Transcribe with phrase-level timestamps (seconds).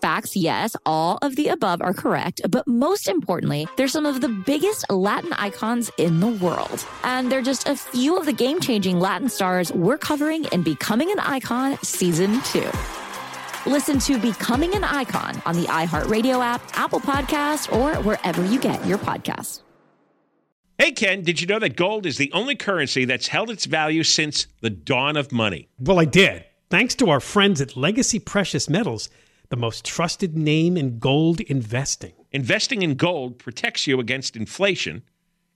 [0.00, 4.28] Facts, yes, all of the above are correct, but most importantly, they're some of the
[4.28, 6.84] biggest Latin icons in the world.
[7.02, 11.10] And they're just a few of the game changing Latin stars we're covering in Becoming
[11.10, 12.70] an Icon Season 2.
[13.66, 18.84] Listen to Becoming an Icon on the iHeartRadio app, Apple Podcast, or wherever you get
[18.86, 19.62] your podcasts.
[20.78, 24.02] Hey, Ken, did you know that gold is the only currency that's held its value
[24.02, 25.70] since the dawn of money?
[25.78, 26.44] Well, I did.
[26.68, 29.08] Thanks to our friends at Legacy Precious Metals
[29.48, 32.12] the most trusted name in gold investing.
[32.32, 35.02] Investing in gold protects you against inflation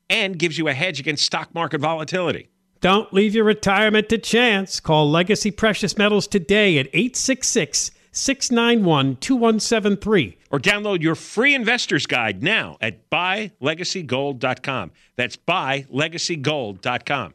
[0.09, 2.49] and gives you a hedge against stock market volatility.
[2.81, 4.81] Don't leave your retirement to chance.
[4.81, 10.39] Call Legacy Precious Metals today at 866 691 2173.
[10.51, 14.93] Or download your free investor's guide now at buylegacygold.com.
[15.17, 17.35] That's buylegacygold.com.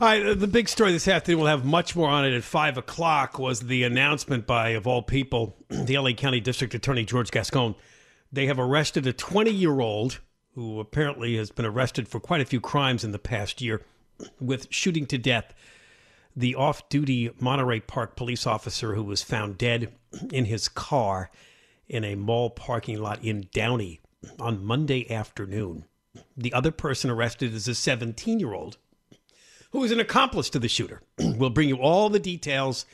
[0.00, 2.44] All right, uh, the big story this afternoon, we'll have much more on it at
[2.44, 7.32] 5 o'clock, was the announcement by, of all people, the LA County District Attorney George
[7.32, 7.74] Gascon.
[8.30, 10.20] They have arrested a 20 year old
[10.54, 13.82] who apparently has been arrested for quite a few crimes in the past year
[14.40, 15.52] with shooting to death
[16.36, 19.92] the off duty Monterey Park police officer who was found dead
[20.32, 21.28] in his car
[21.88, 23.98] in a mall parking lot in Downey
[24.38, 25.86] on Monday afternoon.
[26.36, 28.78] The other person arrested is a 17 year old
[29.70, 31.02] who is an accomplice to the shooter.
[31.18, 32.86] we'll bring you all the details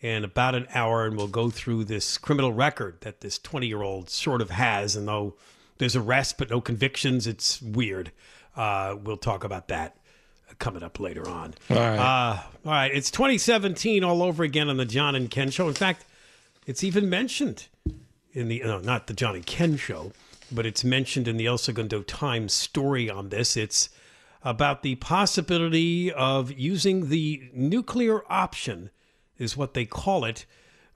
[0.00, 3.82] in about an hour, and we'll go through this criminal record that this 20 year
[3.82, 4.96] old sort of has.
[4.96, 5.34] And though
[5.78, 8.12] there's arrests but no convictions, it's weird.
[8.56, 9.96] Uh, we'll talk about that
[10.58, 11.54] coming up later on.
[11.70, 11.98] All right.
[11.98, 12.94] Uh, all right.
[12.94, 15.68] It's 2017 all over again on the John and Ken show.
[15.68, 16.04] In fact,
[16.66, 17.66] it's even mentioned
[18.32, 20.12] in the, no, not the John and Ken show,
[20.52, 23.56] but it's mentioned in the El Segundo Times story on this.
[23.56, 23.88] It's
[24.44, 28.90] about the possibility of using the nuclear option,
[29.38, 30.44] is what they call it,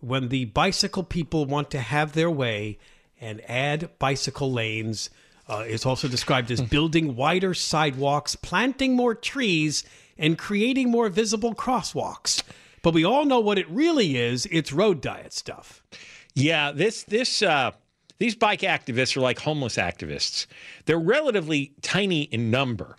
[0.01, 2.79] when the bicycle people want to have their way
[3.21, 5.11] and add bicycle lanes.
[5.49, 9.83] Uh, it's also described as building wider sidewalks, planting more trees,
[10.19, 12.43] and creating more visible crosswalks.
[12.83, 14.47] But we all know what it really is.
[14.51, 15.83] It's road diet stuff.
[16.35, 17.73] Yeah, this this uh,
[18.19, 20.47] these bike activists are like homeless activists.
[20.85, 22.97] They're relatively tiny in number,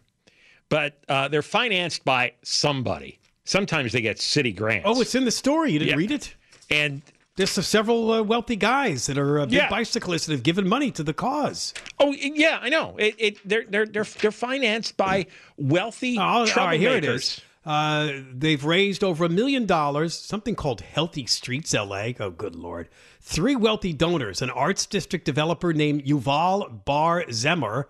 [0.69, 3.19] but uh, they're financed by somebody.
[3.45, 4.85] Sometimes they get city grants.
[4.87, 5.71] Oh, it's in the story.
[5.71, 5.97] You didn't Yeah.
[5.97, 6.35] read it?
[6.69, 7.01] and
[7.35, 9.69] There's several uh, wealthy guys that are uh, big Yeah.
[9.69, 11.73] bicyclists that have given money to the cause.
[11.99, 12.95] oh yeah, I know.
[12.97, 15.25] It, it they're they're they're they're financed by
[15.57, 17.15] wealthy Oh, all right, here it troublemakers.
[17.15, 17.41] is.
[17.65, 22.09] Uh, they've raised over a million dollars, something called Healthy Streets LA.
[22.19, 22.87] Oh, good lord.
[23.21, 27.85] Three wealthy donors an arts district developer named Yuval Bar-Zemer,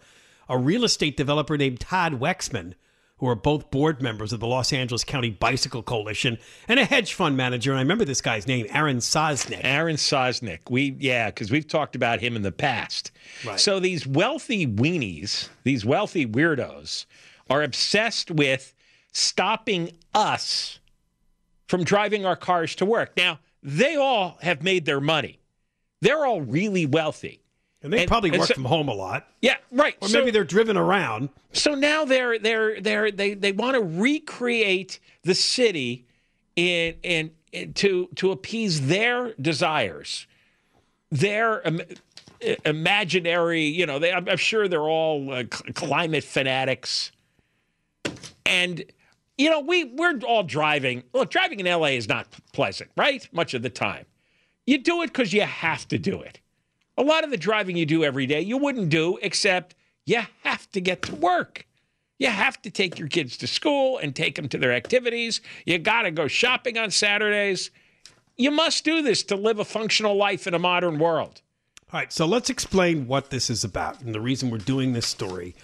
[0.49, 2.73] a real estate developer named Todd Wexman,
[3.17, 6.37] who are both board members of the Los Angeles County Bicycle Coalition,
[6.67, 7.71] and a hedge fund manager.
[7.71, 9.59] And I remember this guy's name, Aaron Sosnick.
[9.63, 10.69] Aaron Sosnick.
[10.69, 13.11] We yeah, because we've talked about him in the past.
[13.45, 13.59] Right.
[13.59, 17.05] So these wealthy weenies, these wealthy weirdos,
[17.49, 18.73] are obsessed with
[19.11, 20.79] stopping us
[21.67, 23.15] from driving our cars to work.
[23.15, 25.39] Now, they all have made their money.
[26.01, 27.38] They're all really wealthy.
[27.81, 29.27] And they And- probably and work so- from home a lot.
[29.41, 29.95] Yeah, right.
[30.01, 31.29] Or So- maybe they're driven around.
[31.53, 36.05] so now they're they're they're they they want to recreate the city
[36.55, 37.31] in in,
[37.75, 40.27] to to appease their desires,
[41.09, 41.81] their im-
[42.65, 43.63] imaginary.
[43.63, 47.11] You know, they, I'm, I'm sure they're all uh, cl- climate fanatics,
[48.45, 48.83] and
[49.37, 51.03] you know we we're all driving.
[51.13, 53.27] Look, driving in LA is not pleasant, right?
[53.31, 54.05] Much of the time,
[54.65, 56.39] you do it because you have to do it.
[56.99, 59.73] A lot of the driving you do every day, you wouldn't do except
[60.05, 61.65] you have to get to work.
[62.17, 65.39] You have to take your kids to school and take them to their activities.
[65.65, 67.71] You got to go shopping on Saturdays.
[68.35, 71.41] You must do this to live a functional life in a modern world.
[71.93, 74.01] All right, so let's explain what this is about.
[74.01, 75.55] And the reason we're doing this story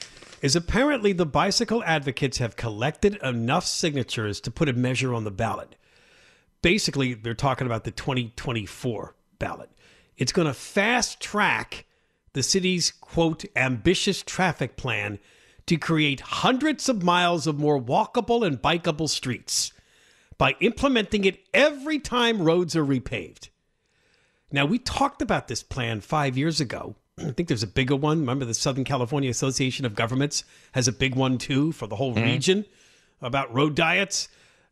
[0.41, 5.31] is apparently the bicycle advocates have collected enough signatures to put a measure on the
[5.31, 5.75] ballot.
[6.61, 9.69] Basically, they're talking about the 2024 ballot.
[10.17, 11.85] It's going to fast track
[12.33, 15.19] the city's quote ambitious traffic plan
[15.67, 19.73] to create hundreds of miles of more walkable and bikeable streets
[20.37, 23.49] by implementing it every time roads are repaved.
[24.51, 26.95] Now, we talked about this plan five years ago.
[27.17, 28.19] I think there's a bigger one.
[28.19, 32.13] Remember, the Southern California Association of Governments has a big one too for the whole
[32.13, 32.25] mm-hmm.
[32.25, 32.65] region
[33.21, 34.27] about road diets.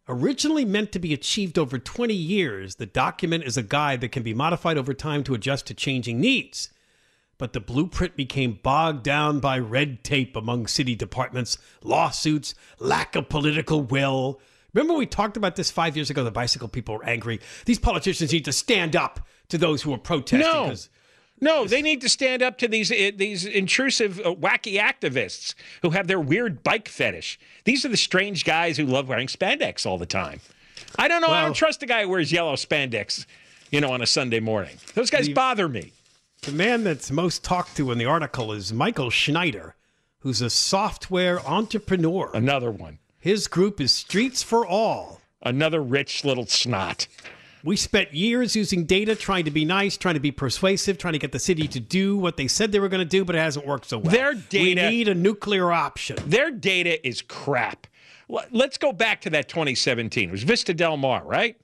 [0.07, 4.21] Originally meant to be achieved over 20 years, the document is a guide that can
[4.21, 6.69] be modified over time to adjust to changing needs.
[7.37, 13.29] But the blueprint became bogged down by red tape among city departments, lawsuits, lack of
[13.29, 14.41] political will.
[14.73, 16.23] Remember, we talked about this five years ago.
[16.23, 17.39] The bicycle people were angry.
[17.65, 20.39] These politicians need to stand up to those who are protesting.
[20.41, 20.75] No.
[21.43, 25.89] No, they need to stand up to these uh, these intrusive, uh, wacky activists who
[25.89, 27.37] have their weird bike fetish.
[27.65, 30.39] These are the strange guys who love wearing spandex all the time.
[30.97, 31.27] I don't know.
[31.27, 33.25] I don't trust a guy who wears yellow spandex,
[33.71, 34.77] you know, on a Sunday morning.
[34.93, 35.91] Those guys bother me.
[36.43, 39.75] The man that's most talked to in the article is Michael Schneider,
[40.19, 42.31] who's a software entrepreneur.
[42.33, 42.99] Another one.
[43.19, 45.19] His group is Streets for All.
[45.41, 47.07] Another rich little snot.
[47.63, 51.19] We spent years using data trying to be nice, trying to be persuasive, trying to
[51.19, 53.39] get the city to do what they said they were going to do, but it
[53.39, 54.11] hasn't worked so well.
[54.11, 56.17] Their data- We need a nuclear option.
[56.25, 57.87] Their data is crap.
[58.51, 60.29] Let's go back to that 2017.
[60.29, 61.55] It was Vista Del Mar, right?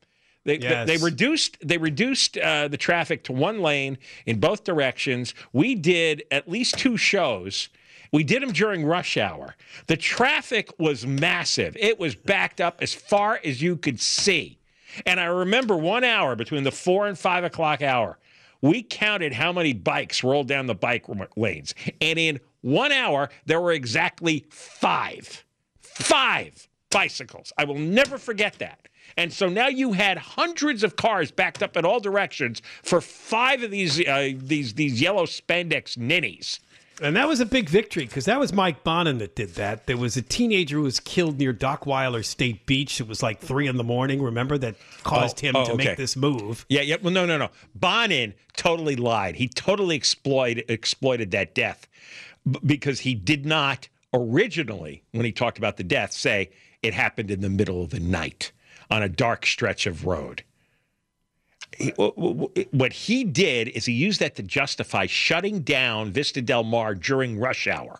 [0.46, 0.88] They, Yes.
[0.88, 5.34] they reduced they reduced uh, the traffic to one lane in both directions.
[5.52, 7.68] We did at least two shows.
[8.14, 9.56] We did them during rush hour.
[9.88, 11.76] The traffic was massive.
[11.80, 14.59] It was backed up as far as you could see.
[15.06, 18.18] And I remember one hour between the four and five o'clock hour,
[18.62, 21.06] we counted how many bikes rolled down the bike
[21.36, 21.74] lanes.
[22.02, 25.46] And in one hour, there were exactly five.
[25.82, 27.54] Five bicycles.
[27.58, 28.88] I will never forget that.
[29.18, 33.64] And so now you had hundreds of cars backed up in all directions for five
[33.64, 36.60] of these uh, these these yellow spandex ninnies.
[37.02, 39.88] And that was a big victory because that was Mike Bonin that did that.
[39.88, 43.00] There was a teenager who was killed near Dockweiler State Beach.
[43.00, 45.86] It was like three in the morning, remember, that caused Oh, him oh, to okay.
[45.86, 46.66] make this move.
[46.70, 46.98] Yeah, yeah.
[47.02, 47.50] Well, no, no, no.
[47.74, 49.36] Bonin totally lied.
[49.36, 51.88] He totally exploited exploited that death
[52.66, 56.50] because he did not originally, when he talked about the death, say
[56.82, 58.52] it happened in the middle of the night
[58.90, 60.44] on a dark stretch of road.
[61.78, 66.42] He- w- w- what he did is he used that to justify shutting down Vista
[66.42, 68.00] Del Mar during rush hour.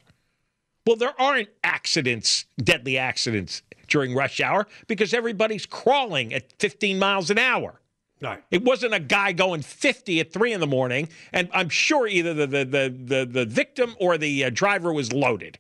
[0.86, 7.30] Well, there aren't accidents, deadly accidents during rush hour because everybody's crawling at 15 miles
[7.30, 7.80] an hour.
[8.22, 8.44] Right.
[8.52, 12.34] It wasn't a guy going 50 at three in the morning, and I'm sure either
[12.34, 15.58] the the the the, the victim or the uh, driver was loaded.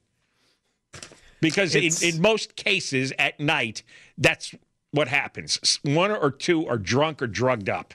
[1.41, 3.83] Because in, in most cases at night,
[4.17, 4.53] that's
[4.91, 5.79] what happens.
[5.83, 7.93] One or two are drunk or drugged up.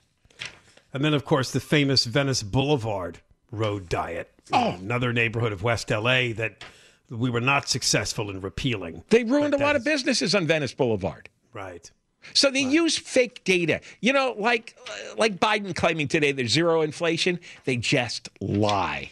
[0.94, 3.18] And then, of course, the famous Venice Boulevard
[3.50, 4.30] road diet.
[4.52, 4.76] Oh.
[4.80, 6.64] Another neighborhood of West LA that
[7.10, 9.02] we were not successful in repealing.
[9.10, 11.28] They ruined a lot that of businesses on Venice Boulevard.
[11.52, 11.90] Right.
[12.32, 13.80] So they use fake data.
[14.00, 14.76] You know, like
[15.18, 17.38] like Biden claiming today there's zero inflation.
[17.64, 19.10] They just lie.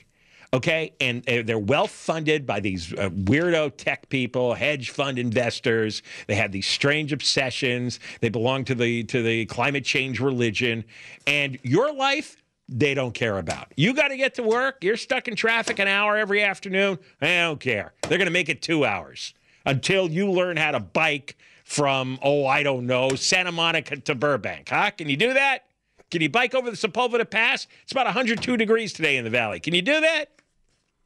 [0.54, 6.02] Okay, and uh, they're well funded by these uh, weirdo tech people, hedge fund investors.
[6.26, 8.00] They have these strange obsessions.
[8.20, 10.84] They belong to the to the climate change religion,
[11.26, 12.36] and your life
[12.68, 13.72] they don't care about.
[13.76, 14.84] You got to get to work.
[14.84, 16.98] You're stuck in traffic an hour every afternoon.
[17.20, 17.92] They don't care.
[18.02, 19.34] They're going to make it two hours
[19.66, 24.68] until you learn how to bike from, oh, I don't know, Santa Monica to Burbank.
[24.68, 24.90] Huh?
[24.90, 25.66] Can you do that?
[26.10, 27.66] Can you bike over the Sepulveda Pass?
[27.82, 29.60] It's about 102 degrees today in the valley.
[29.60, 30.30] Can you do that?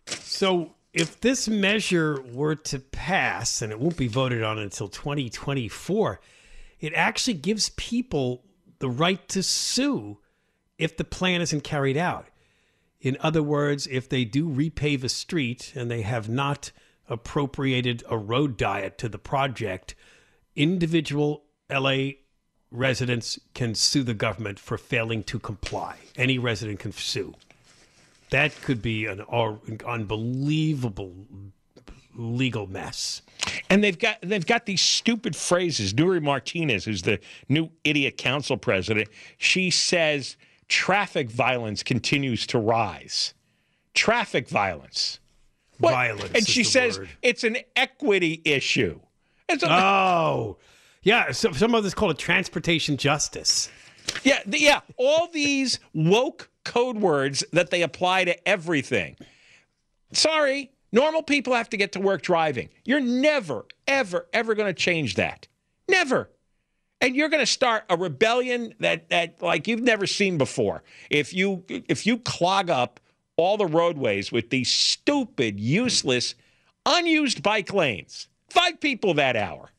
[0.07, 6.21] So, if this measure were to pass, and it won't be voted on until 2024,
[6.81, 8.45] it actually gives people
[8.79, 10.19] the right to sue
[10.79, 12.29] if the plan isn't carried out.
[13.01, 16.73] In other words, if they do repave a street and they have not
[17.09, 19.95] appropriated a road diet to the project,
[20.55, 22.09] individual LA
[22.71, 25.99] residents can sue the government for failing to comply.
[26.17, 27.35] Any resident can sue.
[28.31, 31.15] That could be an, an unbelievable
[32.15, 33.23] legal mess.
[33.71, 35.95] And they've got they've got these stupid phrases.
[35.95, 40.37] Nury Martinez, who's the new idiot council president, she says
[40.69, 43.35] traffic violence continues to rise.
[43.95, 45.21] Traffic violence.
[45.79, 45.93] What?
[45.93, 46.33] Violence.
[46.35, 47.09] And she says word.
[47.23, 49.01] it's an equity issue.
[49.49, 50.59] It's a, oh,
[51.03, 51.31] yeah.
[51.33, 53.71] So, some of this called a transportation justice.
[54.25, 54.81] Yeah, yeah.
[54.97, 59.17] All these woke code words that they apply to everything.
[60.13, 62.69] Sorry, normal people have to get to work driving.
[62.85, 65.47] You're never, ever, ever going to change that.
[65.89, 66.29] Never.
[67.01, 70.83] And you're going to start a rebellion that that like you've never seen before.
[71.09, 73.01] If you if you clog up
[73.37, 76.35] all the roadways with these stupid, useless,
[76.87, 79.71] unused bike lanes, five people that hour.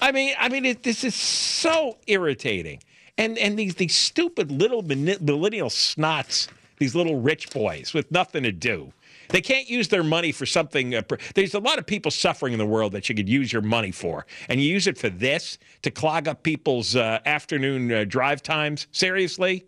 [0.00, 2.80] I mean, I mean, it, this is so irritating
[3.18, 6.48] and and these these stupid little millennial snots,
[6.78, 8.92] these little rich boys with nothing to do.
[9.30, 10.94] They can't use their money for something.
[10.94, 11.02] Uh,
[11.34, 13.90] there's a lot of people suffering in the world that you could use your money
[13.90, 18.42] for, and you use it for this to clog up people's uh, afternoon uh, drive
[18.42, 18.86] times.
[18.90, 19.66] Seriously.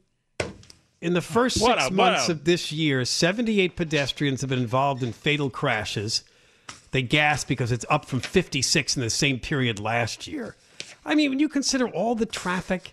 [1.03, 5.13] In the first six a, months of this year, 78 pedestrians have been involved in
[5.13, 6.25] fatal crashes.
[6.91, 10.57] They gasp because it's up from 56 in the same period last year.
[11.05, 12.93] I mean, when you consider all the traffic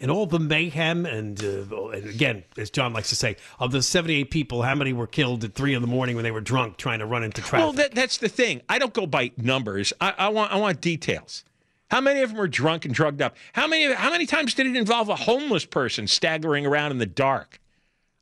[0.00, 3.82] and all the mayhem and, uh, and again, as John likes to say, of the
[3.82, 6.76] 78 people, how many were killed at three in the morning when they were drunk
[6.76, 7.58] trying to run into traffic?
[7.58, 8.62] Well, that, that's the thing.
[8.68, 9.92] I don't go by numbers.
[10.00, 11.44] I, I, want I want details.
[11.90, 13.36] How many of them were drunk and drugged up?
[13.52, 17.06] How many how many times did it involve a homeless person staggering around in the
[17.06, 17.60] dark?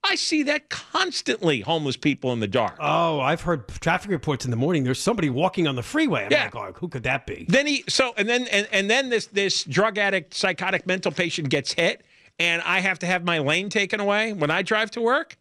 [0.05, 2.77] I see that constantly, homeless people in the dark.
[2.81, 4.83] Oh, I've heard traffic reports in the morning.
[4.83, 6.25] There's somebody walking on the freeway.
[6.25, 6.45] I'm yeah.
[6.45, 7.47] like, oh, who could that be?
[7.49, 11.51] Then he so and then and, and then this this drug addict, psychotic mental patient
[11.51, 12.03] gets hit,
[12.39, 15.37] and I have to have my lane taken away when I drive to work.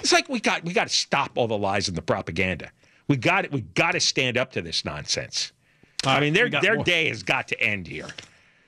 [0.00, 2.70] It's like we got we got to stop all the lies and the propaganda.
[3.08, 3.52] We got it.
[3.52, 5.52] We got to stand up to this nonsense.
[6.06, 6.84] Uh, I mean, their their more.
[6.84, 8.06] day has got to end here.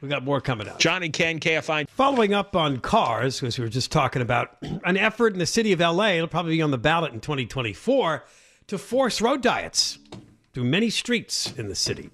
[0.00, 0.78] We got more coming up.
[0.78, 1.88] Johnny Ken, KFI.
[1.90, 5.72] Following up on cars, because we were just talking about an effort in the city
[5.72, 8.24] of LA, it'll probably be on the ballot in 2024,
[8.68, 9.98] to force road diets
[10.54, 12.10] through many streets in the city.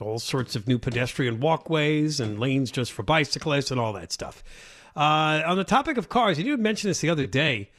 [0.00, 4.42] All sorts of new pedestrian walkways and lanes just for bicyclists and all that stuff.
[4.96, 7.70] Uh, on the topic of cars, you did mention this the other day.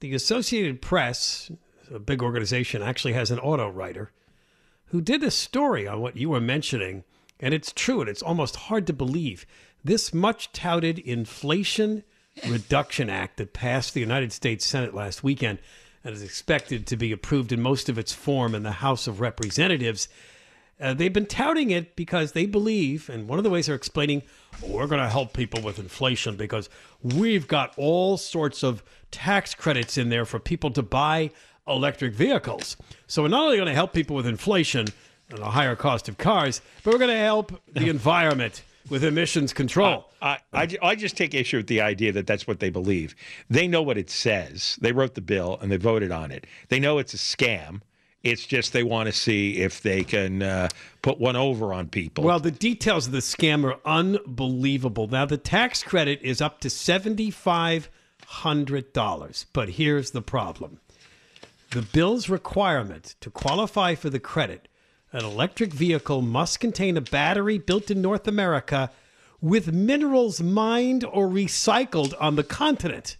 [0.00, 1.50] The Associated Press,
[1.92, 4.12] a big organization, actually has an auto writer
[4.86, 7.04] who did a story on what you were mentioning
[7.40, 9.46] and it's true, and it's almost hard to believe.
[9.82, 12.04] This much touted Inflation
[12.48, 15.58] Reduction Act that passed the United States Senate last weekend
[16.02, 19.20] and is expected to be approved in most of its form in the House of
[19.20, 20.08] Representatives.
[20.80, 24.22] Uh, they've been touting it because they believe, and one of the ways they're explaining,
[24.62, 26.68] oh, we're going to help people with inflation because
[27.02, 31.30] we've got all sorts of tax credits in there for people to buy
[31.66, 32.76] electric vehicles.
[33.06, 34.86] So we're not only going to help people with inflation,
[35.34, 39.52] and a higher cost of cars, but we're going to help the environment with emissions
[39.52, 40.10] control.
[40.20, 43.16] I, I, I, just take issue with the idea that that's what they believe.
[43.48, 44.78] They know what it says.
[44.80, 46.46] They wrote the bill and they voted on it.
[46.68, 47.80] They know it's a scam.
[48.22, 50.68] It's just they want to see if they can uh,
[51.02, 52.24] put one over on people.
[52.24, 55.08] Well, the details of the scam are unbelievable.
[55.08, 59.44] Now, the tax credit is up to $7,500.
[59.52, 60.80] But here's the problem
[61.70, 64.68] the bill's requirement to qualify for the credit
[65.14, 68.90] an electric vehicle must contain a battery built in North America
[69.40, 73.16] with minerals mined or recycled on the continent.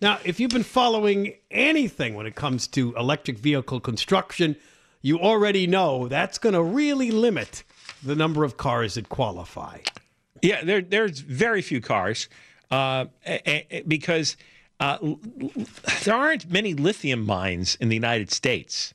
[0.00, 4.56] Now, if you've been following anything when it comes to electric vehicle construction,
[5.02, 7.64] you already know that's going to really limit
[8.02, 9.78] the number of cars that qualify.
[10.40, 12.30] Yeah, there, there's very few cars
[12.70, 13.06] uh,
[13.86, 14.38] because
[14.78, 14.96] uh,
[16.04, 18.94] there aren't many lithium mines in the United States.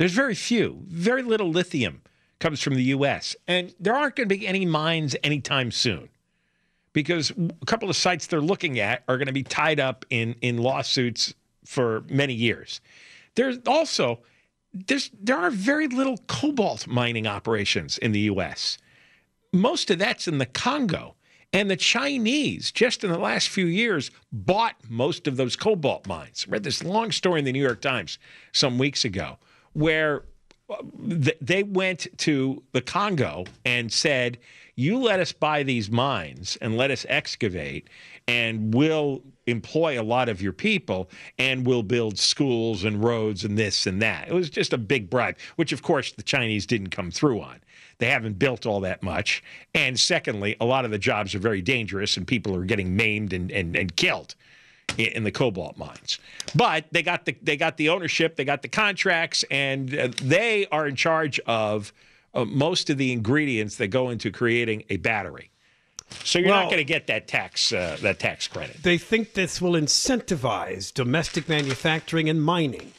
[0.00, 2.00] There's very few, very little lithium
[2.38, 6.08] comes from the U.S., and there aren't going to be any mines anytime soon
[6.94, 10.36] because a couple of sites they're looking at are going to be tied up in
[10.40, 11.34] in lawsuits
[11.66, 12.80] for many years.
[13.34, 14.20] There's also
[14.72, 18.78] there's there are very little cobalt mining operations in the U.S.
[19.52, 21.14] Most of that's in the Congo.
[21.52, 26.46] And the Chinese, just in the last few years, bought most of those cobalt mines.
[26.48, 28.18] I read this long story in the New York Times
[28.52, 29.36] some weeks ago
[29.72, 30.24] where
[30.68, 30.76] uh,
[31.40, 34.38] they went to the Congo and said,
[34.76, 37.88] "You let us buy these mines and let us excavate,
[38.28, 43.58] and we'll employ a lot of your people, and we'll build schools and roads and
[43.58, 46.90] this and that." It was just a big bribe, which of course the Chinese didn't
[46.90, 47.60] come through on.
[47.98, 49.42] They haven't built all that much,
[49.74, 53.32] and secondly, a lot of the jobs are very dangerous, and people are getting maimed
[53.32, 54.34] and and, and killed
[54.98, 56.18] in the cobalt mines.
[56.54, 60.66] But they got the they got the ownership, they got the contracts, and uh, they
[60.72, 61.92] are in charge of
[62.34, 65.50] uh, most of the ingredients that go into creating a battery.
[66.24, 68.82] So you're Well- not going to get that tax uh, that tax credit.
[68.82, 72.92] They think this will incentivize domestic manufacturing and mining,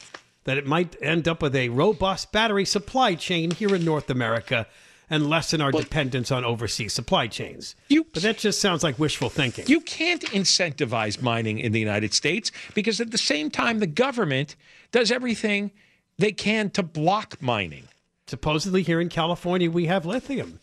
[0.44, 4.66] that it might end up with a robust battery supply chain here in North America
[5.12, 7.76] and lessen our dependence on overseas supply chains.
[7.88, 9.66] You- but that just sounds like wishful thinking.
[9.68, 14.56] You can't incentivize mining in the United States because at the same time the government
[14.90, 15.70] does everything
[16.18, 17.84] they can to block mining.
[18.26, 20.60] Supposedly here in California, we have lithium.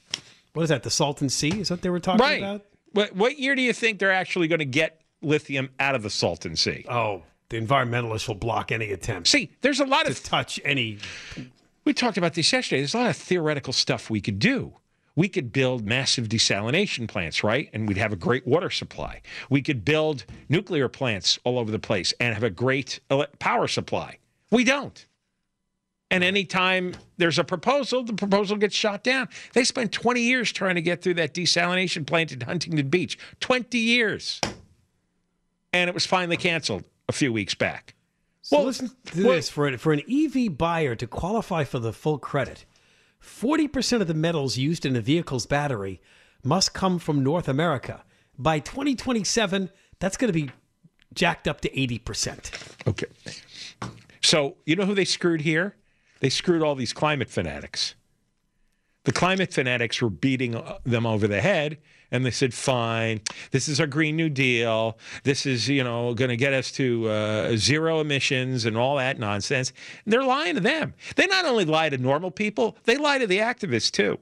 [0.54, 1.60] What is that, the Salton Sea?
[1.62, 2.40] Is that they were talking Right.
[2.42, 2.66] about?
[2.92, 6.10] What, what year do you think they're actually going to get lithium out of the
[6.10, 6.86] Salton Sea?
[6.90, 10.98] Oh, the environmentalists will block any attempt See, there's a lot to of touch any.
[11.90, 12.82] We talked about this yesterday.
[12.82, 14.76] There's a lot of theoretical stuff we could do.
[15.16, 17.68] We could build massive desalination plants, right?
[17.74, 19.24] And we'd have a great water supply.
[19.50, 23.00] We could build nuclear plants all over the place and have a great
[23.40, 24.20] power supply.
[24.52, 25.04] We don't.
[26.12, 29.28] And anytime there's a proposal, the proposal gets shot down.
[29.54, 33.18] They spent 20 years trying to get through that desalination plant at Huntington Beach.
[33.40, 34.40] 20 years.
[35.74, 37.96] And it was finally canceled a few weeks back.
[38.50, 41.78] So Well, listen to well- this: for an, for an EV buyer to qualify for
[41.78, 42.66] the full credit,
[43.20, 46.02] forty percent of the metals used in a vehicle's battery
[46.44, 48.04] must come from North America.
[48.40, 50.50] By 2027, that's going to be
[51.14, 52.52] jacked up to 80 percent.
[52.88, 53.06] Okay.
[54.24, 55.76] So, you know who they screwed here?
[56.20, 57.94] They screwed all these climate fanatics.
[59.04, 61.78] The climate fanatics were beating uh, them over the head,
[62.12, 64.98] and they said, fine, this is our Green New Deal.
[65.24, 69.20] This is, you know, going to get us to uh, zero emissions and all that
[69.20, 69.72] nonsense.
[70.06, 70.94] And they're lying to them.
[71.16, 74.20] They not only lie to normal people, they lie to the activists too.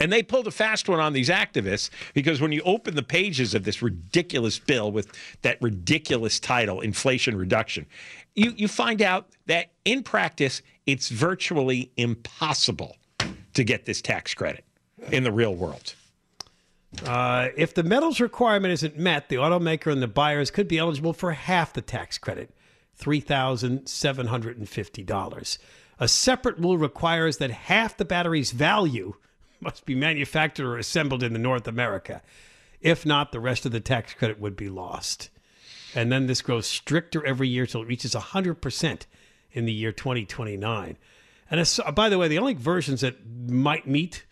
[0.00, 3.54] And they pulled a fast one on these activists because when you open the pages
[3.54, 7.86] of this ridiculous bill with that ridiculous title, Inflation Reduction,
[8.34, 12.96] you, you find out that in practice, it's virtually impossible
[13.54, 14.64] to get this tax credit
[15.10, 15.94] in the real world.
[17.06, 21.12] Uh, if the metals requirement isn't met, the automaker and the buyers could be eligible
[21.12, 22.50] for half the tax credit,
[23.00, 25.58] $3,750.
[25.98, 29.14] A separate rule requires that half the battery's value
[29.60, 32.20] must be manufactured or assembled in North America.
[32.80, 35.30] If not, the rest of the tax credit would be lost.
[35.94, 39.06] And then this grows stricter every year till it reaches 100%
[39.52, 40.98] in the year 2029.
[41.50, 43.16] And by the way, the only versions that
[43.48, 44.24] might meet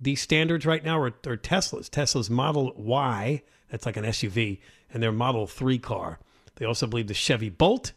[0.00, 1.88] these standards right now are, are Tesla's.
[1.88, 4.58] Tesla's Model Y, that's like an SUV,
[4.92, 6.18] and their Model 3 car.
[6.56, 7.92] They also believe the Chevy Bolt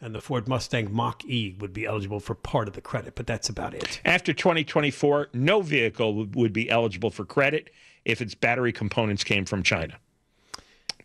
[0.00, 3.26] and the Ford Mustang Mach E would be eligible for part of the credit, but
[3.26, 4.00] that's about it.
[4.04, 7.70] After 2024, no vehicle would be eligible for credit
[8.04, 9.98] if its battery components came from China.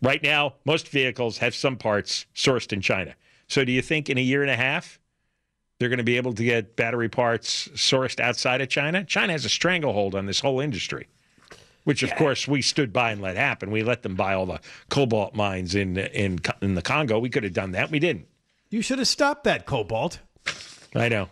[0.00, 3.14] Right now, most vehicles have some parts sourced in China.
[3.48, 4.98] So, do you think in a year and a half
[5.84, 9.04] they're going to be able to get battery parts sourced outside of China?
[9.04, 11.08] China has a stranglehold on this whole industry,
[11.84, 13.70] which, of course, we stood by and let happen.
[13.70, 17.18] We let them buy all the cobalt mines in in in the Congo.
[17.18, 17.90] We could have done that.
[17.90, 18.28] We didn't.
[18.70, 20.20] You should have stopped that, Cobalt.
[20.94, 21.28] I know.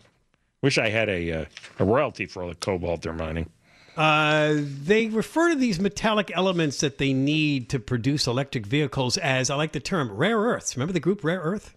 [0.61, 1.45] Wish I had a uh,
[1.79, 3.49] a royalty for all the cobalt they're mining.
[3.97, 9.51] Uh, they refer to these metallic elements that they need to produce electric vehicles as,
[9.51, 10.77] I like the term, rare earths.
[10.77, 11.75] Remember the group Rare Earth?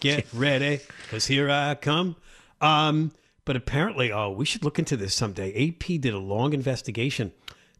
[0.00, 2.16] Get ready, because here I come.
[2.60, 3.12] Um,
[3.44, 5.68] but apparently, oh, we should look into this someday.
[5.68, 7.32] AP did a long investigation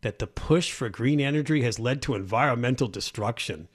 [0.03, 3.69] that the push for green energy has led to environmental destruction.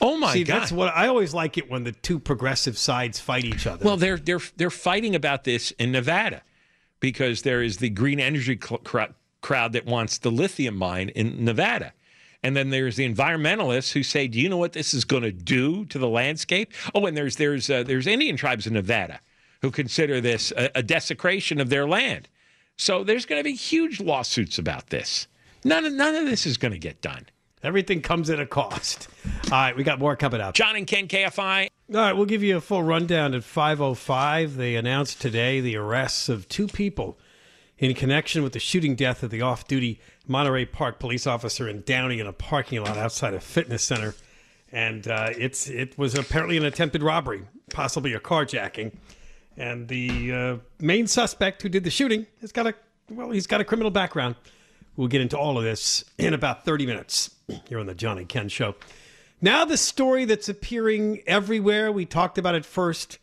[0.00, 0.60] Oh my See, god!
[0.60, 3.84] that's what I always like it when the two progressive sides fight each other.
[3.84, 6.42] Well, they're they're they're fighting about this in Nevada
[7.00, 11.94] because there is the green energy cl- crowd that wants the lithium mine in Nevada.
[12.42, 15.32] And then there's the environmentalists who say, "Do you know what this is going to
[15.32, 19.20] do to the landscape?" Oh, and there's there's uh, there's Indian tribes in Nevada
[19.60, 22.28] who consider this a, a desecration of their land.
[22.76, 25.28] So there's going to be huge lawsuits about this.
[25.64, 27.26] None of, none of this is going to get done.
[27.62, 29.08] Everything comes at a cost.
[29.44, 30.54] All right, we got more coming up.
[30.54, 31.68] John and Ken KFI.
[31.94, 34.56] All right, we'll give you a full rundown at 5:05.
[34.56, 37.18] They announced today the arrests of two people
[37.82, 42.20] in connection with the shooting death of the off-duty Monterey Park police officer in Downey
[42.20, 44.14] in a parking lot outside a fitness center,
[44.70, 47.42] and uh, it's it was apparently an attempted robbery,
[47.72, 48.94] possibly a carjacking.
[49.56, 52.74] And the uh, main suspect who did the shooting has got a
[53.10, 54.36] well, he's got a criminal background.
[54.96, 57.34] We'll get into all of this in about 30 minutes
[57.68, 58.76] here on the Johnny Ken Show.
[59.40, 61.90] Now, the story that's appearing everywhere.
[61.90, 63.18] We talked about it first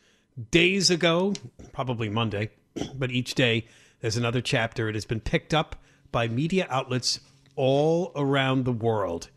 [0.52, 1.34] days ago,
[1.72, 2.50] probably Monday,
[2.94, 3.66] but each day
[4.02, 4.90] there's another chapter.
[4.90, 5.76] It has been picked up
[6.12, 7.20] by media outlets
[7.56, 9.30] all around the world.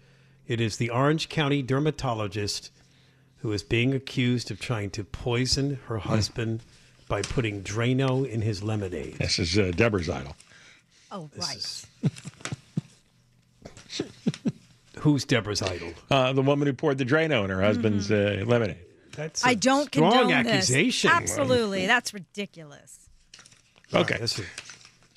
[0.46, 2.70] It is the Orange County dermatologist
[3.38, 6.62] who is being accused of trying to poison her husband
[7.09, 9.18] by putting Drano in his lemonade.
[9.18, 10.37] This is uh, Deborah's idol.
[11.11, 11.87] Oh, right.
[14.98, 15.92] Who's Deborah's idol?
[16.09, 18.79] Uh, the woman who poured the Drano in her husband's uh, lemonade.
[19.16, 21.11] That's I don't strong condone accusation.
[21.11, 21.31] this.
[21.33, 21.87] Absolutely.
[21.87, 23.01] That's ridiculous.
[23.94, 24.18] Okay.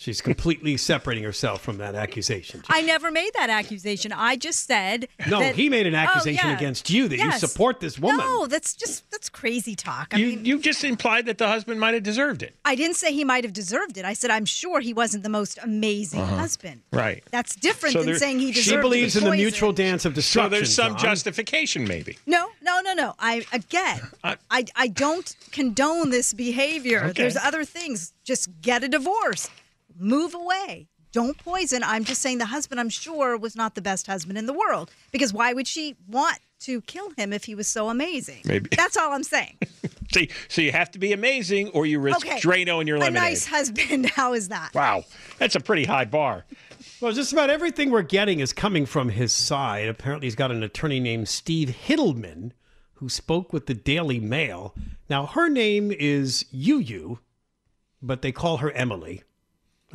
[0.05, 2.61] She's completely separating herself from that accusation.
[2.69, 4.11] I never made that accusation.
[4.13, 6.55] I just said No, that- he made an Oh, accusation yeah.
[6.57, 7.41] against you that Yes.
[7.41, 8.17] you support this woman.
[8.25, 10.09] No, that's just that's crazy talk.
[10.13, 12.55] I You, mean, you just implied that the husband might have deserved it.
[12.63, 14.05] I didn't say he might have deserved it.
[14.05, 16.35] I said I'm sure he wasn't the most amazing uh-huh.
[16.37, 16.81] husband.
[16.91, 17.23] Right.
[17.31, 19.43] That's different So than there- saying he she she believes to in the poisoned.
[19.43, 20.51] mutual dance of So destruction.
[20.51, 21.01] there's some John.
[21.09, 22.17] justification, maybe.
[22.25, 23.15] No, no, no, no.
[23.19, 27.05] I again, I- I, I don't condone this behavior.
[27.05, 27.23] Okay.
[27.23, 28.13] There's other things.
[28.23, 29.49] Just get a divorce,
[29.97, 30.87] move away.
[31.11, 31.81] Don't poison.
[31.83, 34.91] I'm just saying the husband, I'm sure, was not the best husband in the world.
[35.13, 38.41] Because why would she want to kill him if he was so amazing?
[38.43, 38.69] Maybe.
[38.75, 39.57] That's all I'm saying.
[40.13, 42.39] See, so you have to be amazing, or you risk Okay.
[42.39, 43.21] Drano in your a lemonade.
[43.23, 44.05] nice husband.
[44.15, 44.71] How is that?
[44.75, 45.03] Wow,
[45.39, 46.45] that's a pretty high bar.
[47.01, 49.87] Well, just about everything we're getting is coming from his side.
[49.89, 52.51] Apparently, he's got an attorney named Steve Hiddleman
[52.95, 54.75] who spoke with the Daily Mail.
[55.09, 57.19] Now, her name is Yue Yu,
[58.01, 59.23] but they call her Emily,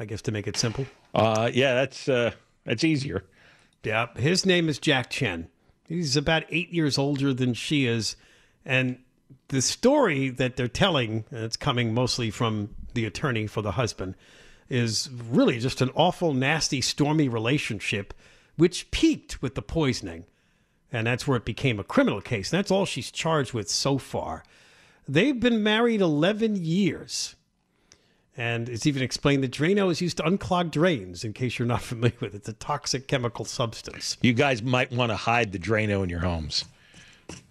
[0.00, 0.86] I guess to make it simple.
[1.14, 2.32] Uh, yeah, that's uh,
[2.64, 3.22] that's easier.
[3.84, 5.48] Yeah, his name is Jack Chen.
[5.86, 8.16] He's about eight years older than she is.
[8.64, 8.98] And
[9.48, 14.14] the story that they're telling, and it's coming mostly from the attorney for the husband,
[14.70, 18.14] is really just an awful, nasty, stormy relationship,
[18.56, 20.24] which peaked with the poisoning.
[20.92, 22.52] And that's where it became a criminal case.
[22.52, 24.44] And that's all she's charged with so far.
[25.06, 27.34] They've been married 11 years.
[28.36, 31.82] And it's even explained that Drano is used to unclog drains, in case you're not
[31.92, 32.38] familiar with it.
[32.38, 34.16] It's a toxic chemical substance.
[34.22, 36.64] You guys might want to hide the Drano in your homes.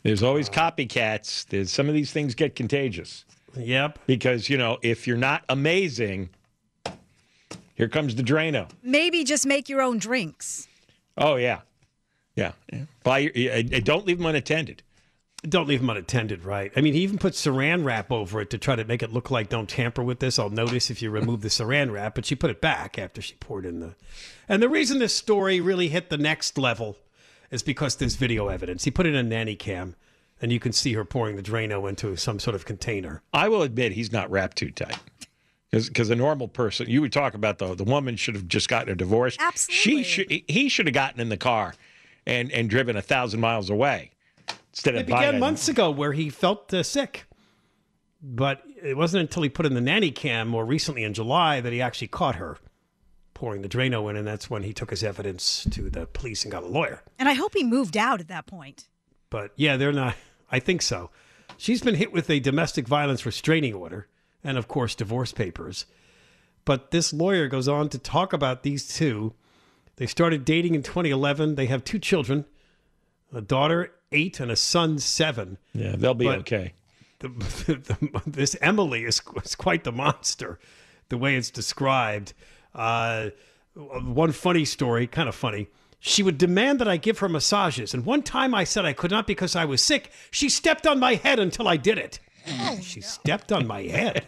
[0.04, 1.46] There's always copycats.
[1.48, 3.24] There's some of these things get contagious
[3.56, 4.00] Yep.
[4.08, 6.30] because you know if you're not amazing,
[7.76, 8.70] here comes the Drano.
[8.84, 10.68] Maybe just make your own drinks.
[11.18, 11.62] Oh yeah,
[12.36, 12.52] yeah.
[12.74, 12.84] yeah.
[13.04, 14.84] Buy your, don't leave them unattended.
[15.43, 16.71] Don't leave them unattended, right?
[16.75, 19.32] I mean, he even put saran wrap over it to try to make it look
[19.32, 20.38] like don't tamper with this.
[20.38, 23.36] I'll notice if you remove the saran wrap, but she put it back after she
[23.36, 23.95] poured in the.
[24.49, 26.97] And the reason this story really hit the next level
[27.52, 28.84] is because there's video evidence.
[28.84, 29.95] He put in a nanny cam,
[30.41, 33.21] and you can see her pouring the Drano into some sort of container.
[33.34, 34.97] I will admit he's not wrapped too tight.
[35.71, 38.91] Because a normal person, you would talk about the the woman should have just gotten
[38.91, 39.38] a divorce.
[39.39, 40.04] Absolutely.
[40.04, 41.75] She should he should have gotten in the car,
[42.25, 44.12] and and driven a thousand miles away
[44.80, 47.26] instead of It buying began a- months ago where he felt uh, sick.
[48.22, 51.72] But it wasn't until he put in the nanny cam more recently in July that
[51.72, 52.58] he actually caught her
[53.34, 56.52] pouring the Drano in, and that's when he took his evidence to the police and
[56.52, 57.02] got a lawyer.
[57.18, 58.88] And I hope he moved out at that point.
[59.30, 60.15] But yeah, they're not.
[60.52, 61.12] I think so.
[61.58, 64.08] She's been hit with a domestic violence restraining order
[64.44, 65.86] and, of course, divorce papers.
[66.65, 69.34] But this lawyer goes on to talk about these two.
[69.96, 71.56] They started dating in 2011.
[71.56, 72.46] They have two children
[73.34, 75.58] a daughter, eight, and a son, seven.
[75.74, 76.74] Yeah, they'll be But- okay.
[77.19, 80.58] The, the, this Emily is, is quite the monster,
[81.10, 82.34] the way it's described.
[82.74, 83.32] Uh,
[83.76, 85.67] one funny story, kind of funny.
[86.00, 89.12] She would demand that I give her massages, and one time I said I could
[89.12, 90.12] not because I was sick.
[90.32, 92.19] She stepped on my head until I did it.
[92.82, 94.26] she stepped on my head.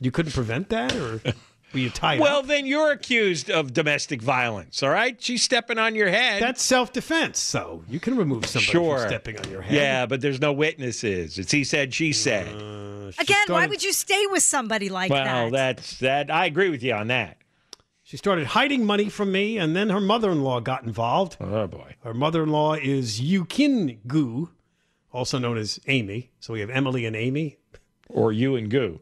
[0.00, 1.20] You couldn't prevent that, or
[1.72, 2.46] were you tied Well, up?
[2.46, 4.82] then you're accused of domestic violence.
[4.82, 6.42] All right, she's stepping on your head.
[6.42, 9.74] That's self-defense, so you can remove somebody sure from stepping on your head.
[9.74, 11.38] Yeah, but there's no witnesses.
[11.38, 12.48] It's he said, she uh, said.
[13.14, 15.76] She Again, why would you stay with somebody like well, that?
[15.76, 16.30] that's that.
[16.30, 17.38] I agree with you on that.
[18.02, 21.36] She started hiding money from me, and then her mother-in-law got involved.
[21.40, 21.96] Oh boy.
[22.02, 24.48] Her mother-in-law is Yukin Gu,
[25.12, 26.30] also known as Amy.
[26.40, 27.58] So we have Emily and Amy.
[28.08, 29.00] Or you and Goo.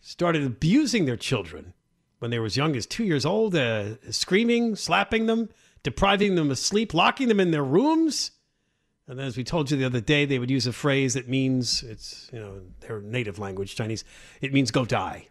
[0.00, 1.74] Started abusing their children
[2.20, 5.48] when they were as young as two years old, uh, screaming, slapping them,
[5.82, 8.30] depriving them of sleep, locking them in their rooms.
[9.08, 11.28] And then, as we told you the other day, they would use a phrase that
[11.28, 14.04] means it's you know their native language, Chinese.
[14.40, 15.26] It means go die.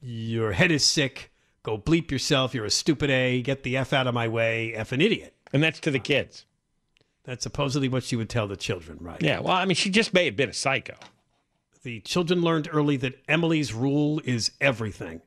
[0.00, 1.32] Your head is sick.
[1.62, 2.54] Go bleep yourself.
[2.54, 3.42] You're a stupid A.
[3.42, 4.72] Get the f out of my way.
[4.74, 5.34] F an idiot.
[5.52, 6.46] And that's to the kids.
[7.24, 9.22] That's supposedly what she would tell the children, right?
[9.22, 9.40] Yeah.
[9.40, 10.94] Well, I mean, she just may have been a psycho.
[11.82, 15.20] The children learned early that Emily's rule is everything.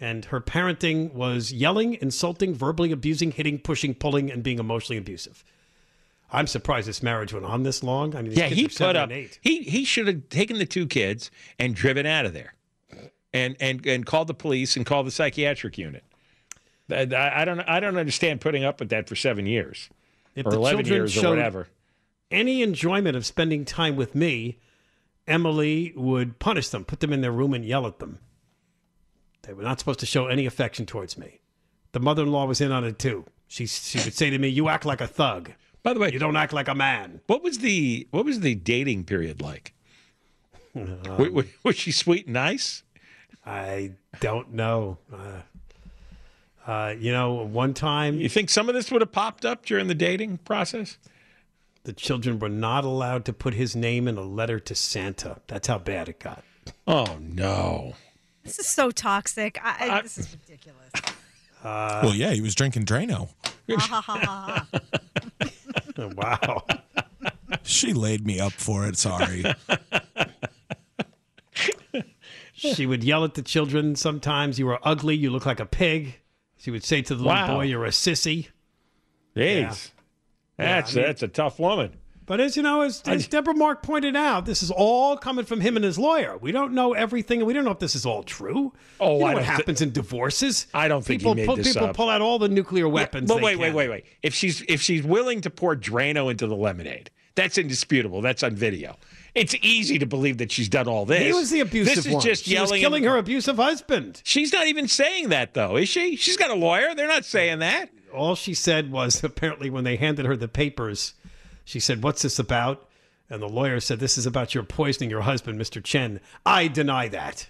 [0.00, 5.44] And her parenting was yelling, insulting, verbally abusing, hitting, pushing, pulling, and being emotionally abusive.
[6.30, 8.14] I'm surprised this marriage went on this long.
[8.14, 9.10] I mean, Yeah, he put up.
[9.40, 12.54] He he should have taken the two kids and driven out of there,
[13.32, 16.04] and and and called the police and called the psychiatric unit.
[16.90, 19.88] I, I I don't I don't understand putting up with that for seven years
[20.34, 21.68] If or eleven years or whatever.
[22.30, 24.58] any enjoyment of spending time with me,
[25.26, 28.18] Emily would punish them, put them in their room, and yell at them.
[29.42, 31.40] They were not supposed to show any affection towards me.
[31.92, 33.24] The mother in law was in on it too.
[33.46, 35.52] She, she would say to me, You act like a thug.
[35.82, 37.20] By the way, You don't act like a man.
[37.26, 39.72] what was the what was the dating period like?
[40.76, 42.82] Um, Wa- wa- was she sweet and nice?
[43.46, 44.98] I don't know.
[45.12, 49.64] Uh, uh, you know, one time You think some of this would have popped up
[49.64, 50.98] during the dating process?
[51.84, 55.40] the children were not allowed to put his name in a letter to Santa.
[55.46, 56.44] That's how bad it got.
[56.86, 57.94] Oh no!
[58.48, 59.58] This is so toxic.
[59.62, 60.90] I, I, this is ridiculous.
[61.64, 63.28] well, yeah, he was drinking Drano.
[63.70, 64.66] Ha, ha, ha, ha,
[65.96, 66.08] ha.
[66.16, 66.64] wow.
[67.62, 68.96] She laid me up for it.
[68.96, 69.44] Sorry.
[72.54, 74.58] She would yell at the children sometimes.
[74.58, 75.14] You were ugly.
[75.14, 76.18] You look like a pig.
[76.56, 78.48] She would say to the little boy, You're a sissy.
[79.36, 79.92] Jeez,
[80.56, 81.92] that's I mean- that's a tough woman.
[82.28, 85.62] But as you know, as, as Deborah Mark pointed out, this is all coming from
[85.62, 86.36] him and his lawyer.
[86.36, 88.74] We don't know everything, and we don't know if this is all true.
[89.00, 90.66] Oh, you know I what happens in divorces?
[90.74, 91.96] I don't think he people pull, people up.
[91.96, 93.28] pull out all the nuclear weapons.
[93.28, 93.76] But they wait, wait, can.
[93.76, 94.04] wait, wait.
[94.22, 98.20] If she's if she's willing to pour Drano into the lemonade, that's indisputable.
[98.20, 98.96] That's on video.
[99.34, 101.22] It's easy to believe that she's done all this.
[101.22, 102.22] He was the abusive This is one.
[102.22, 102.70] just she yelling.
[102.72, 104.20] was killing and- her abusive husband.
[104.24, 106.16] She's not even saying that though, is she?
[106.16, 106.94] She's got a lawyer.
[106.94, 107.88] They're not saying that.
[108.12, 111.14] All she said was apparently when they handed her the papers,
[111.68, 112.88] she said, "What's this about?"
[113.30, 115.84] And the lawyer said, "This is about your poisoning your husband, Mr.
[115.84, 117.48] Chen." I deny that.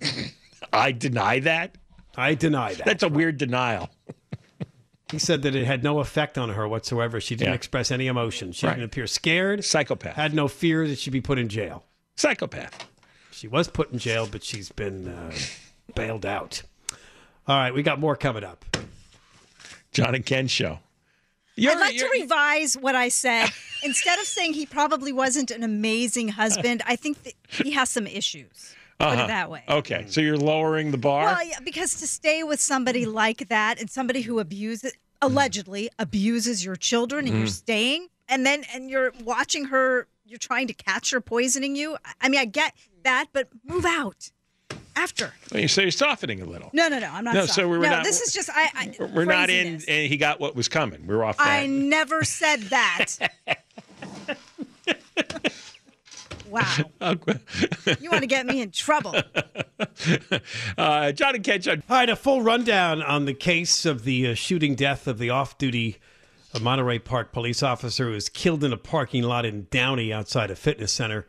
[0.72, 1.76] I deny that.
[2.16, 2.86] I deny that.
[2.86, 3.90] That's a weird denial.
[5.10, 7.20] He said that it had no effect on her whatsoever.
[7.20, 7.56] She didn't Yeah.
[7.56, 8.52] express any emotion.
[8.52, 8.74] She Right.
[8.76, 9.64] didn't appear scared.
[9.64, 10.14] Psychopath.
[10.16, 11.84] Had no fear that she'd be put in jail.
[12.16, 12.86] Psychopath.
[13.32, 15.32] She was put in jail, but she's been uh,
[15.94, 16.62] bailed out.
[17.48, 18.64] All right, we got more coming up.
[19.92, 20.78] John and Ken show.
[21.58, 23.50] I'd like to revise what I said.
[23.82, 28.06] Instead of saying he probably wasn't an amazing husband, I think that he has some
[28.06, 28.74] issues.
[28.98, 29.24] Put Uh-huh.
[29.24, 29.62] it that way.
[29.68, 31.24] Okay, so you're lowering the bar.
[31.24, 36.62] Well, yeah, because to stay with somebody like that and somebody who abuses, allegedly abuses
[36.64, 37.50] your children, and you're Mm.
[37.50, 41.96] staying, and then and you're watching her, you're trying to catch her poisoning you.
[42.20, 44.30] I mean, I get that, but move out
[44.96, 45.32] after.
[45.52, 46.70] Well, So you're softening a little.
[46.72, 47.08] No, no, no.
[47.10, 47.34] I'm not.
[47.34, 47.64] No, sorry.
[47.64, 48.68] so we were no, not- this is just I.
[48.74, 51.06] I We're not in, and he got what was coming.
[51.06, 51.46] We're off that.
[51.46, 53.16] I never said that.
[56.48, 56.64] wow.
[58.00, 59.14] You want to get me in trouble.
[60.78, 61.72] uh, John and Ken show.
[61.72, 65.30] All right, a full rundown on the case of the uh, shooting death of the
[65.30, 65.98] off-duty
[66.54, 70.50] uh, Monterey Park police officer who was killed in a parking lot in Downey outside
[70.50, 71.26] a fitness center.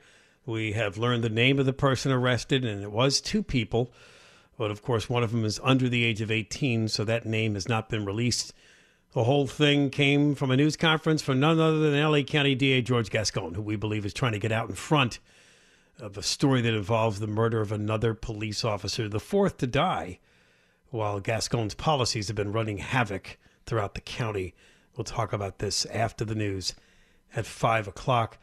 [0.52, 3.94] We have learned the name of the person arrested, and it was two people.
[4.58, 7.54] But of course, one of them is under the age of 18, so that name
[7.54, 8.52] has not been released.
[9.14, 12.82] The whole thing came from a news conference from none other than LA County DA
[12.82, 15.20] George Gascon, who we believe is trying to get out in front
[16.02, 20.20] of a story that involves the murder of another police officer, the fourth to die,
[20.90, 24.54] while Gascon's policies have been running havoc throughout the county.
[24.98, 26.76] We'll talk about this after the news
[27.34, 28.38] at 5 o'clock.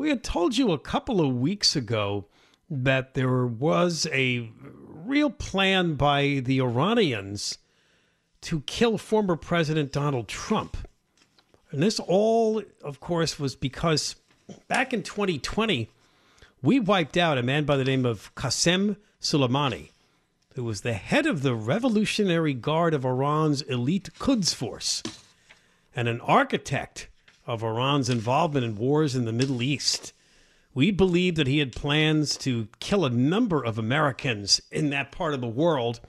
[0.00, 2.24] We had told you a couple of weeks ago
[2.70, 4.50] that there was a
[4.88, 7.58] real plan by the Iranians
[8.40, 10.78] to kill former President Donald Trump.
[11.70, 14.16] And this all, of course, was because
[14.68, 15.90] back in 2020,
[16.62, 19.90] we wiped out a man by the name of Qasem Soleimani,
[20.54, 25.02] who was the head of the Revolutionary Guard of Iran's elite Quds force
[25.94, 27.09] and an architect
[27.50, 30.12] of Iran's involvement in wars in the Middle East.
[30.72, 35.34] We believe that he had plans to kill a number of Americans in that part
[35.34, 36.00] of the world.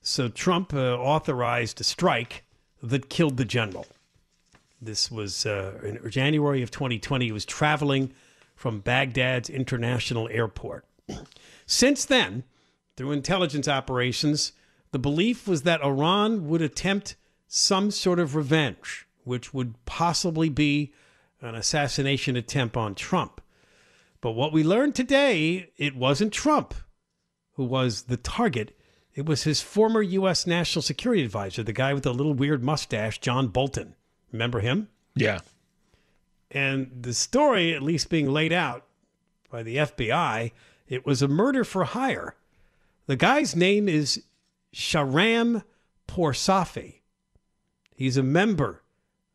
[0.00, 2.44] So Trump uh, authorized a strike
[2.80, 3.86] that killed the general.
[4.80, 7.26] This was uh, in January of 2020.
[7.26, 8.12] He was traveling
[8.54, 10.84] from Baghdad's international airport.
[11.66, 12.44] Since then,
[12.96, 14.52] through intelligence operations,
[14.92, 17.16] the belief was that Iran would attempt
[17.48, 20.92] some sort of revenge, which would possibly be
[21.40, 23.40] an assassination attempt on Trump.
[24.20, 26.74] But what we learned today, it wasn't Trump
[27.54, 28.76] who was the target.
[29.14, 30.46] It was his former U.S.
[30.46, 33.94] National Security Advisor, the guy with the little weird mustache, John Bolton.
[34.32, 34.88] Remember him?
[35.14, 35.40] Yeah.
[36.50, 38.86] And the story, at least being laid out
[39.50, 40.52] by the FBI.
[40.88, 42.34] It was a murder for hire.
[43.06, 44.22] The guy's name is
[44.74, 45.62] Shahram
[46.08, 47.00] Poursafi.
[47.94, 48.81] He's a member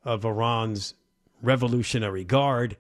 [0.07, 0.93] of Iran's
[1.43, 2.77] Revolutionary Guard.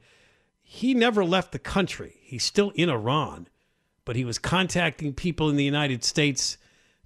[0.63, 2.15] He never left the country.
[2.21, 3.49] He's still in Iran,
[4.05, 6.57] but he was contacting people in the United States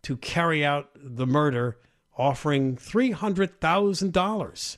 [0.04, 1.80] to carry out the murder,
[2.16, 4.78] offering $300,000.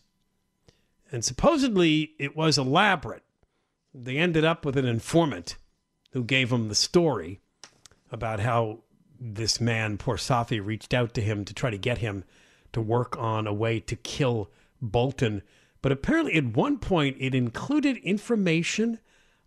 [1.11, 3.23] And supposedly it was elaborate.
[3.93, 5.57] They ended up with an informant
[6.11, 7.41] who gave him the story
[8.11, 8.79] about how
[9.19, 12.23] this man, Poursafi, reached out to him to try to get him
[12.71, 14.49] to work on a way to kill
[14.83, 15.41] Bolton.
[15.81, 18.99] But apparently, at one point, it included information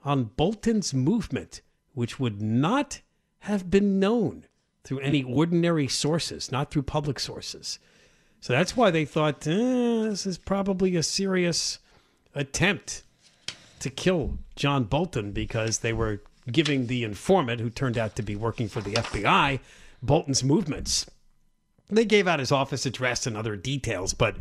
[0.05, 1.63] on Bolton's movement,
[1.95, 3.01] which would not
[3.41, 4.47] have been known
[4.85, 7.79] through any ordinary sources, not through public sources.
[8.41, 11.79] So that's why they thought eh, this is probably a serious
[12.35, 13.03] attempt
[13.81, 18.37] to kill John Bolton because they were giving the informant, who turned out to be
[18.37, 19.59] working for the FBI,
[20.03, 21.07] Bolton's movements.
[21.89, 24.37] They gave out his office address and other details, but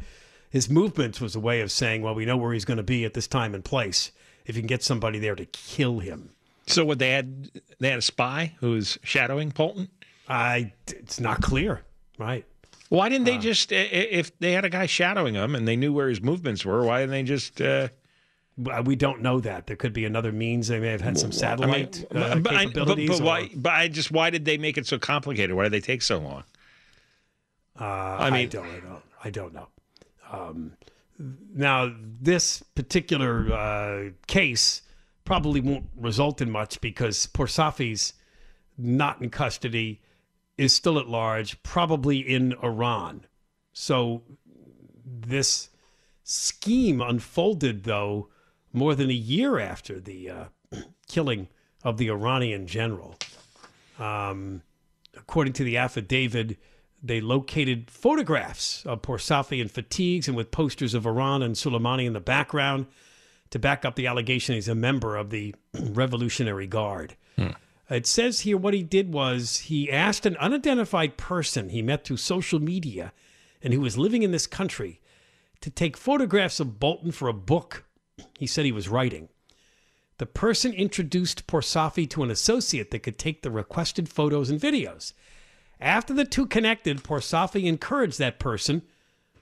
[0.49, 3.05] his movements was a way of saying, well, we know where he's going to be
[3.05, 4.11] at this time and place
[4.45, 6.31] if you can get somebody there to kill him.
[6.67, 9.89] So what they had they had a spy who was shadowing Bolton.
[10.27, 11.83] I it's not clear,
[12.17, 12.45] right?
[12.89, 16.09] Why didn't they just if they had a guy shadowing him and they knew where
[16.09, 16.83] his movements were?
[16.83, 17.61] Why didn't they just?
[17.61, 17.89] Uh,
[18.85, 19.67] we don't know that.
[19.67, 20.69] There could be another means.
[20.69, 23.09] They may have had some satellite I mean, uh, but, I, but, capabilities.
[23.09, 23.49] but why?
[23.53, 25.55] But I just why did they make it so complicated?
[25.55, 26.43] Why did they take so long?
[27.79, 29.01] Uh, I mean- I don't know.
[29.23, 29.67] I don't know.
[30.31, 30.73] Um,
[31.17, 34.81] now, this particular uh, case
[35.23, 38.13] probably won't result in much because Poursafi's
[38.77, 40.01] not in custody,
[40.57, 43.25] is still at large, probably in Iran.
[43.73, 44.23] So
[45.05, 45.69] this
[46.23, 48.29] scheme unfolded, though,
[48.73, 50.45] more than a year after the uh,
[51.07, 51.47] killing
[51.83, 53.15] of the Iranian general.
[53.99, 54.61] Um,
[55.15, 56.57] according to the affidavit,
[57.05, 62.13] they located photographs of Poursafi in fatigues and with posters of Iran and Soleimani in
[62.13, 62.87] the background
[63.51, 67.15] to back up the allegation he's a member of the Revolutionary Guard.
[67.37, 67.49] Hmm.
[67.89, 72.17] It says here what he did was he asked an unidentified person he met through
[72.17, 73.13] social media
[73.61, 74.99] and who was living in this country
[75.61, 77.85] to take photographs of Bolton for a book
[78.37, 79.29] he said he was writing.
[80.17, 85.13] The person introduced Poursafi to an associate that could take the requested photos and videos.
[85.79, 88.83] After the two connected, Poursafi encouraged that person,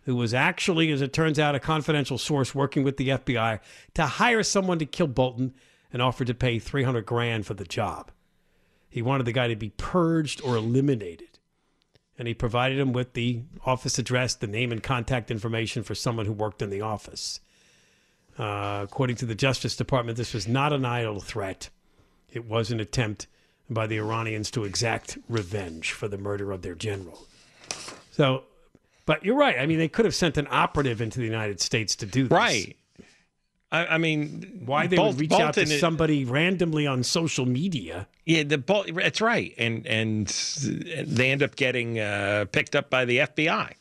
[0.03, 3.59] who was actually, as it turns out, a confidential source working with the FBI,
[3.93, 5.53] to hire someone to kill Bolton
[5.91, 8.11] and offered to pay 300 grand for the job.
[8.89, 11.39] He wanted the guy to be purged or eliminated.
[12.17, 16.25] And he provided him with the office address, the name and contact information for someone
[16.25, 17.39] who worked in the office.
[18.37, 21.69] Uh, according to the Justice Department, this was not an idle threat.
[22.31, 23.27] It was an attempt
[23.73, 27.27] by the Iranians to exact revenge for the murder of their general.
[28.11, 28.43] So,
[29.05, 29.57] but you're right.
[29.59, 32.31] I mean, they could have sent an operative into the United States to do this.
[32.31, 32.75] Right.
[33.71, 37.45] I, I mean, Why they Bol- would reach out to Bolton- somebody randomly on social
[37.45, 38.07] media.
[38.25, 43.03] Yeah, the Bol- that's right, and and they end up getting uh, picked up by
[43.05, 43.73] the FBI.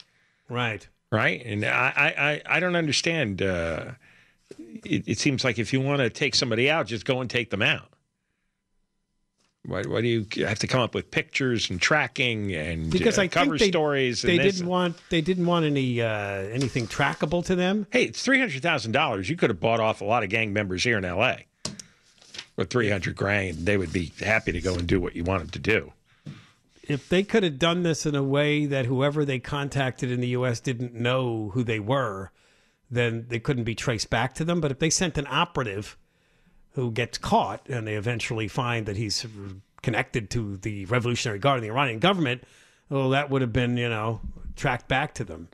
[0.48, 0.88] Right.
[1.10, 3.42] Right, and I I, I- I don't understand.
[3.42, 3.90] Uh,
[4.84, 7.50] it, it seems like if you want to take somebody out, just go and take
[7.50, 7.88] them out.
[9.64, 13.22] Why, why do you have to come up with pictures and tracking and Because uh,
[13.22, 14.20] I cover they, stories?
[14.22, 17.86] they didn't want they didn't want any uh, anything trackable to them.
[17.90, 19.28] Hey, it's three hundred thousand dollars.
[19.30, 21.46] You could have bought off a lot of gang members here in L.A.
[22.56, 23.58] with three hundred grand.
[23.58, 25.92] They would be happy to go and do what you want them to do.
[26.88, 30.28] if they could have done this in a way that whoever they contacted in the
[30.28, 30.58] U.S.
[30.58, 32.32] didn't know who they were,
[32.90, 34.60] then they couldn't be traced back to them.
[34.60, 35.96] But if they sent an operative
[36.72, 39.26] who gets caught and they eventually find that he's
[39.82, 42.44] connected to the Revolutionary Guard and the Iranian government,
[42.88, 44.20] well, that would have been, you know,
[44.56, 45.48] tracked back to them.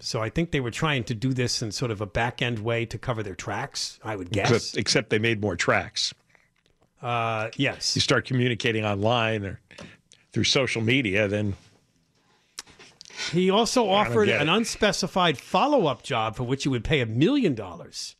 [0.00, 2.58] So I think they were trying to do this in sort of a back end
[2.60, 4.50] way to cover their tracks, I would guess.
[4.50, 6.14] Except, except they made more tracks.
[7.00, 7.96] Uh, yes.
[7.96, 9.60] You start communicating online or
[10.32, 11.54] through social media, then
[13.32, 17.54] He also offered an unspecified follow up job for which he would pay a million
[17.54, 18.14] dollars.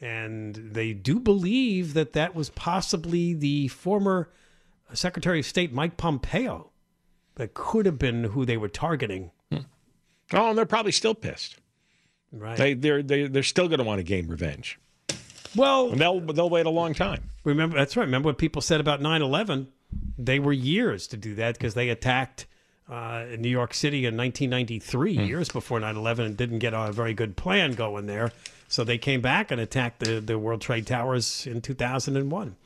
[0.00, 4.28] And they do believe that that was possibly the former
[4.92, 6.70] Secretary of State Mike Pompeo.
[7.36, 9.30] That could have been who they were targeting.
[9.52, 9.60] oh,
[10.32, 11.56] and they're probably still pissed.
[12.32, 12.56] Right.
[12.56, 14.78] They they're they, they're still going to want to gain revenge.
[15.56, 17.30] well, And they'll they'll wait a long time.
[17.44, 18.04] remember that's right.
[18.04, 19.68] Remember what people said about 9/11?
[20.18, 22.46] They were years to do that because they attacked
[22.88, 26.92] uh, in New York City in 1993, years before 9 11, and didn't get a
[26.92, 28.32] very good plan going there.
[28.74, 32.56] So they came back and attacked the, the World Trade Towers in 2001.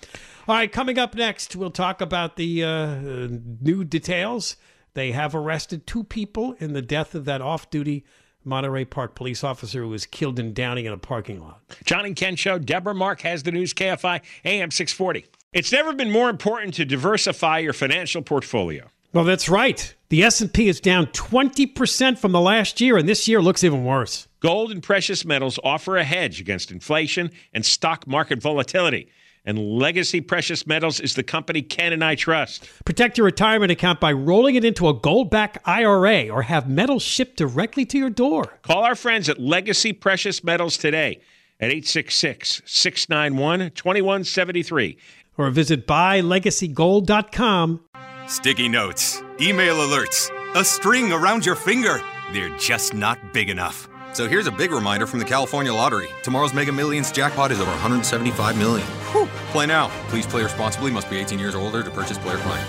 [0.48, 3.28] All right, coming up next, we'll talk about the uh,
[3.60, 4.56] new details.
[4.94, 8.06] They have arrested two people in the death of that off duty
[8.42, 11.60] Monterey Park police officer who was killed in Downey in a parking lot.
[11.84, 12.58] John and Ken Show.
[12.58, 15.26] Deborah Mark has the news, KFI AM 640.
[15.52, 18.88] It's never been more important to diversify your financial portfolio.
[19.12, 19.94] Well, that's right.
[20.08, 24.27] The S&P is down 20% from the last year, and this year looks even worse.
[24.40, 29.08] Gold and precious metals offer a hedge against inflation and stock market volatility.
[29.44, 32.68] And Legacy Precious Metals is the company Ken and I trust.
[32.84, 37.36] Protect your retirement account by rolling it into a gold-backed IRA or have metals shipped
[37.38, 38.58] directly to your door.
[38.62, 41.20] Call our friends at Legacy Precious Metals today
[41.58, 44.98] at 866 691 2173.
[45.36, 47.80] Or visit buylegacygold.com.
[48.26, 52.02] Sticky notes, email alerts, a string around your finger.
[52.32, 53.87] They're just not big enough.
[54.12, 56.08] So here's a big reminder from the California Lottery.
[56.22, 58.86] Tomorrow's Mega Millions jackpot is over 175 million.
[59.12, 59.26] Whew.
[59.52, 59.88] Play now.
[60.08, 60.90] Please play responsibly.
[60.90, 62.68] Must be 18 years or older to purchase player client.